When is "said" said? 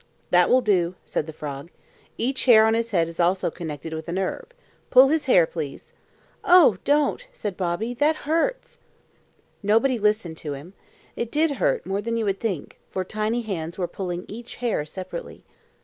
1.03-1.27, 7.33-7.55